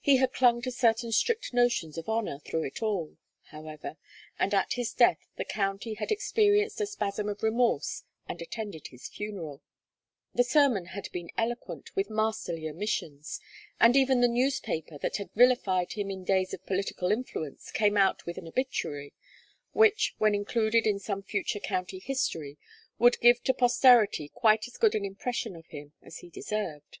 [0.00, 3.96] He had clung to certain strict notions of honor through it all, however,
[4.38, 9.08] and at his death the county had experienced a spasm of remorse and attended his
[9.08, 9.62] funeral;
[10.34, 13.40] the sermon had been eloquent with masterly omissions,
[13.80, 17.96] and even the newspaper that had vilified him in his days of political influence came
[17.96, 19.14] out with an obituary,
[19.72, 22.58] which, when included in some future county history,
[22.98, 26.98] would give to posterity quite as good an impression of him as he deserved.